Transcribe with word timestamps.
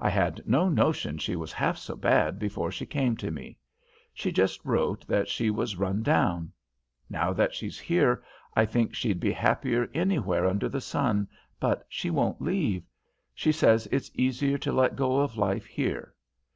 I 0.00 0.10
had 0.10 0.42
no 0.48 0.68
notion 0.68 1.18
she 1.18 1.36
was 1.36 1.52
half 1.52 1.78
so 1.78 1.94
bad 1.94 2.40
before 2.40 2.72
she 2.72 2.84
came 2.84 3.16
to 3.18 3.30
me. 3.30 3.56
She 4.12 4.32
just 4.32 4.58
wrote 4.64 5.06
that 5.06 5.28
she 5.28 5.48
was 5.48 5.76
run 5.76 6.02
down. 6.02 6.50
Now 7.08 7.32
that 7.34 7.54
she's 7.54 7.78
here, 7.78 8.20
I 8.56 8.64
think 8.64 8.96
she'd 8.96 9.20
be 9.20 9.30
happier 9.30 9.88
anywhere 9.94 10.44
under 10.44 10.68
the 10.68 10.80
sun, 10.80 11.28
but 11.60 11.86
she 11.88 12.10
won't 12.10 12.42
leave. 12.42 12.82
She 13.32 13.52
says 13.52 13.86
it's 13.92 14.10
easier 14.16 14.58
to 14.58 14.72
let 14.72 14.96
go 14.96 15.20
of 15.20 15.36
life 15.36 15.66
here. 15.66 16.16